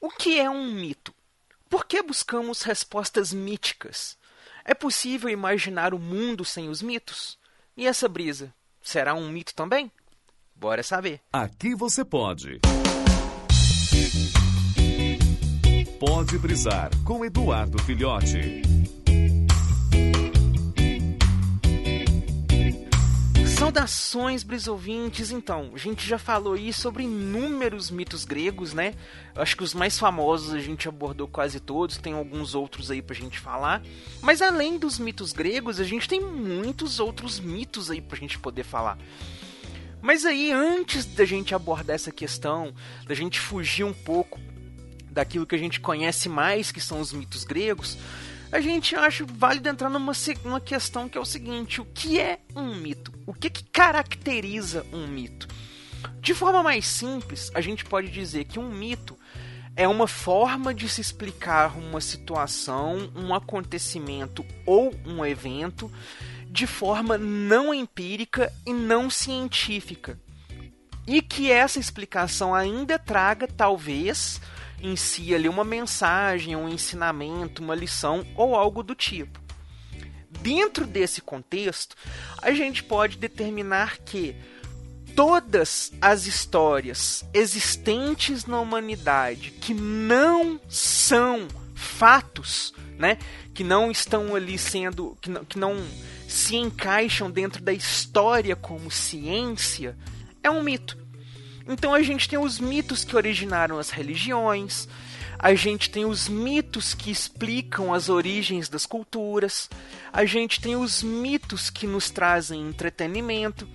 [0.00, 1.12] O que é um mito?
[1.68, 4.16] Por que buscamos respostas míticas?
[4.64, 7.38] É possível imaginar o mundo sem os mitos?
[7.76, 8.52] E essa brisa?
[8.80, 9.92] Será um mito também?
[10.56, 11.20] Bora saber.
[11.30, 12.60] Aqui você pode.
[15.98, 18.62] Pode brisar com Eduardo Filhote.
[23.60, 25.30] Saudações, brisouvintes!
[25.30, 28.94] Então, a gente já falou aí sobre inúmeros mitos gregos, né?
[29.34, 33.14] Acho que os mais famosos a gente abordou quase todos, tem alguns outros aí pra
[33.14, 33.82] gente falar.
[34.22, 38.64] Mas além dos mitos gregos, a gente tem muitos outros mitos aí pra gente poder
[38.64, 38.96] falar.
[40.00, 42.72] Mas aí, antes da gente abordar essa questão,
[43.06, 44.40] da gente fugir um pouco
[45.10, 47.98] daquilo que a gente conhece mais, que são os mitos gregos,
[48.52, 50.12] a gente acha válido entrar numa,
[50.44, 53.12] numa questão que é o seguinte: o que é um mito?
[53.26, 55.48] O que, que caracteriza um mito?
[56.20, 59.16] De forma mais simples, a gente pode dizer que um mito
[59.76, 65.90] é uma forma de se explicar uma situação, um acontecimento ou um evento
[66.46, 70.18] de forma não empírica e não científica.
[71.10, 74.40] E que essa explicação ainda traga, talvez,
[74.80, 79.40] em si ali uma mensagem, um ensinamento, uma lição ou algo do tipo.
[80.40, 81.96] Dentro desse contexto,
[82.40, 84.36] a gente pode determinar que
[85.16, 93.18] todas as histórias existentes na humanidade que não são fatos, né,
[93.52, 95.76] que não estão ali sendo, que não, que não
[96.28, 99.98] se encaixam dentro da história como ciência,
[100.40, 100.99] é um mito.
[101.66, 104.88] Então a gente tem os mitos que originaram as religiões,
[105.38, 109.70] a gente tem os mitos que explicam as origens das culturas,
[110.12, 113.68] a gente tem os mitos que nos trazem entretenimento,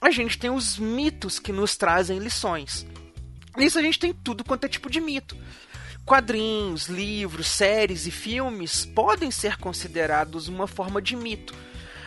[0.00, 2.86] a gente tem os mitos que nos trazem lições.
[3.56, 5.36] Nisso a gente tem tudo quanto é tipo de mito.
[6.04, 11.54] Quadrinhos, livros, séries e filmes podem ser considerados uma forma de mito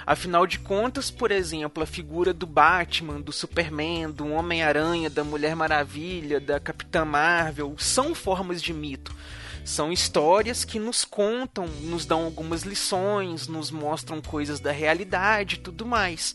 [0.07, 5.53] Afinal de contas, por exemplo, a figura do Batman, do Superman, do Homem-Aranha, da Mulher
[5.53, 9.13] Maravilha, da Capitã Marvel são formas de mito.
[9.67, 15.57] São histórias que nos contam, nos dão algumas lições, nos mostram coisas da realidade e
[15.57, 16.33] tudo mais.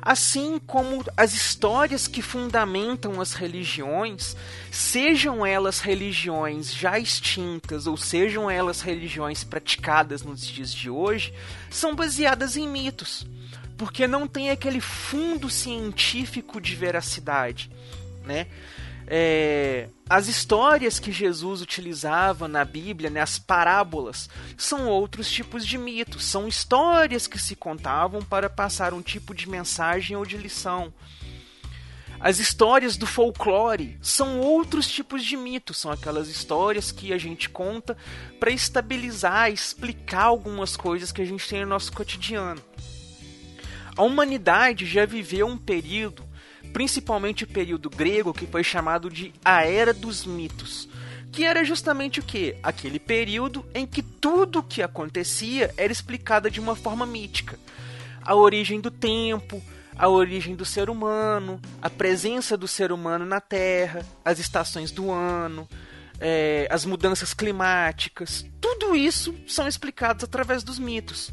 [0.00, 4.36] Assim como as histórias que fundamentam as religiões,
[4.70, 11.34] sejam elas religiões já extintas ou sejam elas religiões praticadas nos dias de hoje,
[11.68, 13.26] são baseadas em mitos,
[13.76, 17.72] porque não tem aquele fundo científico de veracidade,
[18.24, 18.46] né?
[19.10, 25.78] É, as histórias que Jesus utilizava na Bíblia, né, as parábolas, são outros tipos de
[25.78, 26.26] mitos.
[26.26, 30.92] São histórias que se contavam para passar um tipo de mensagem ou de lição.
[32.20, 37.48] As histórias do folclore são outros tipos de mitos, são aquelas histórias que a gente
[37.48, 37.96] conta
[38.38, 42.60] para estabilizar, explicar algumas coisas que a gente tem no nosso cotidiano.
[43.96, 46.27] A humanidade já viveu um período
[46.68, 50.88] principalmente o período grego que foi chamado de a Era dos Mitos,
[51.32, 52.56] que era justamente o que?
[52.62, 57.58] Aquele período em que tudo o que acontecia era explicado de uma forma mítica.
[58.22, 59.62] A origem do tempo,
[59.96, 65.10] a origem do ser humano, a presença do ser humano na Terra, as estações do
[65.10, 65.68] ano,
[66.20, 71.32] é, as mudanças climáticas, tudo isso são explicados através dos mitos.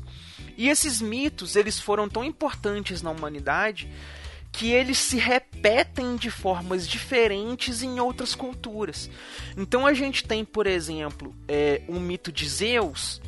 [0.57, 3.89] E esses mitos eles foram tão importantes na humanidade
[4.57, 9.09] que eles se repetem de formas diferentes em outras culturas.
[9.57, 13.21] Então a gente tem, por exemplo, é, um mito de Zeus,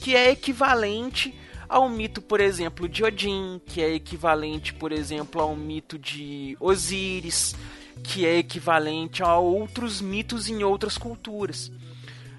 [0.00, 1.34] que é equivalente
[1.68, 7.56] ao mito, por exemplo, de Odin, que é equivalente, por exemplo, ao mito de Osíris,
[8.04, 11.70] que é equivalente a outros mitos em outras culturas.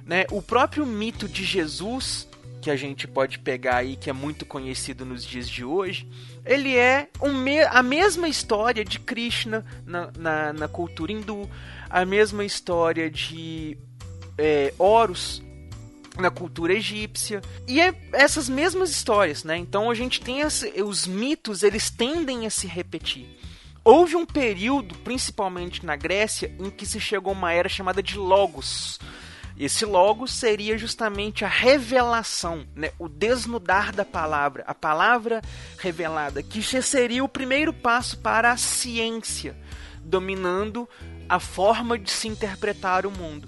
[0.06, 0.26] Né?
[0.32, 2.30] O próprio mito de Jesus,
[2.62, 6.08] que a gente pode pegar aí, que é muito conhecido nos dias de hoje,
[6.46, 11.50] ele é um me a mesma história de Krishna na, na, na, cultura hindu,
[11.90, 13.78] a mesma história de
[14.38, 15.42] é, Horus
[16.20, 19.58] na cultura egípcia e é essas mesmas histórias, né?
[19.58, 23.26] Então a gente tem os mitos eles tendem a se repetir.
[23.84, 28.16] Houve um período, principalmente na Grécia, em que se chegou a uma era chamada de
[28.16, 29.00] Logos,
[29.64, 32.92] esse logo seria justamente a revelação, né?
[32.98, 35.40] o desnudar da palavra, a palavra
[35.78, 39.56] revelada, que seria o primeiro passo para a ciência,
[40.04, 40.90] dominando
[41.30, 43.48] a forma de se interpretar o mundo.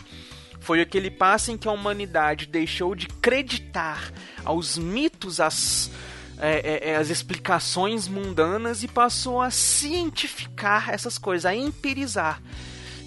[0.59, 4.13] Foi aquele passo em que a humanidade deixou de acreditar
[4.45, 5.89] aos mitos, às,
[6.37, 12.39] é, é, é, as explicações mundanas e passou a cientificar essas coisas, a empirizar.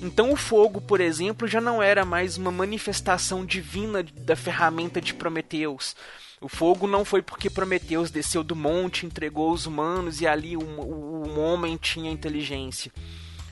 [0.02, 5.14] Então o fogo, por exemplo, já não era mais uma manifestação divina da ferramenta de
[5.14, 5.96] Prometeus.
[6.40, 10.60] O fogo não foi porque Prometeus desceu do monte, entregou os humanos e ali o,
[10.60, 12.92] o, o homem tinha inteligência.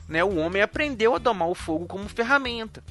[0.07, 0.23] Né?
[0.23, 2.83] O homem aprendeu a domar o fogo como ferramenta.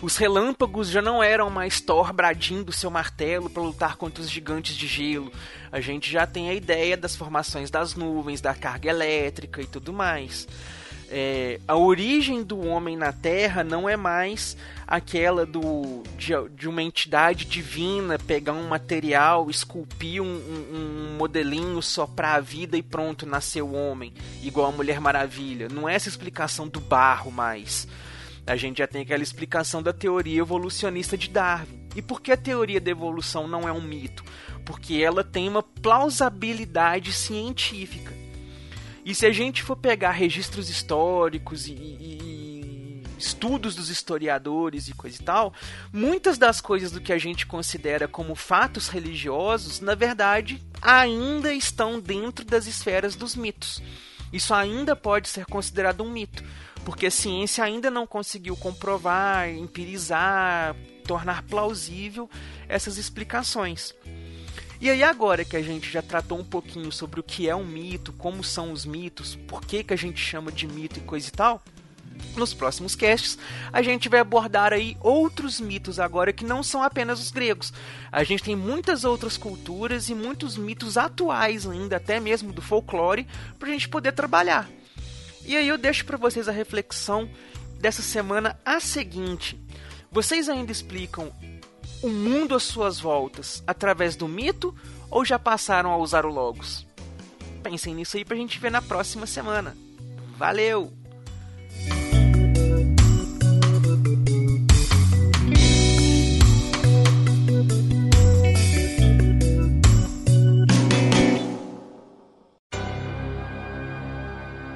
[0.00, 4.76] Os relâmpagos já não eram mais Thor bradindo seu martelo para lutar contra os gigantes
[4.76, 5.30] de gelo.
[5.72, 9.92] A gente já tem a ideia das formações das nuvens, da carga elétrica e tudo
[9.92, 10.46] mais.
[11.10, 14.56] É, a origem do homem na Terra não é mais
[14.86, 21.80] aquela do de, de uma entidade divina pegar um material, esculpir um, um, um modelinho
[21.80, 24.12] só para a vida e pronto, nasceu o homem,
[24.42, 25.68] igual a Mulher Maravilha.
[25.68, 27.88] Não é essa explicação do barro mais.
[28.46, 31.88] A gente já tem aquela explicação da teoria evolucionista de Darwin.
[31.94, 34.24] E por que a teoria da evolução não é um mito?
[34.64, 38.17] Porque ela tem uma plausibilidade científica.
[39.08, 45.16] E se a gente for pegar registros históricos e, e, estudos dos historiadores e coisa
[45.18, 45.54] e tal,
[45.90, 51.98] muitas das coisas do que a gente considera como fatos religiosos, na verdade, ainda estão
[51.98, 53.82] dentro das esferas dos mitos.
[54.30, 56.44] Isso ainda pode ser considerado um mito,
[56.84, 60.76] porque a ciência ainda não conseguiu comprovar, empirizar,
[61.06, 62.28] tornar plausível
[62.68, 63.94] essas explicações.
[64.80, 67.64] E aí agora que a gente já tratou um pouquinho sobre o que é um
[67.64, 71.28] mito, como são os mitos, por que, que a gente chama de mito e coisa
[71.28, 71.62] e tal,
[72.36, 73.36] nos próximos casts,
[73.72, 77.72] a gente vai abordar aí outros mitos agora que não são apenas os gregos.
[78.12, 83.26] A gente tem muitas outras culturas e muitos mitos atuais ainda, até mesmo do folclore,
[83.58, 84.68] para a gente poder trabalhar.
[85.44, 87.28] E aí eu deixo para vocês a reflexão
[87.80, 89.58] dessa semana a seguinte.
[90.10, 91.32] Vocês ainda explicam
[92.02, 94.74] o mundo às suas voltas através do mito
[95.10, 96.86] ou já passaram a usar o Logos?
[97.62, 99.76] Pensem nisso aí pra gente ver na próxima semana.
[100.36, 100.92] Valeu!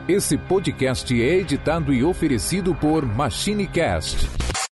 [0.09, 4.52] Esse podcast é editado e oferecido por MachineCast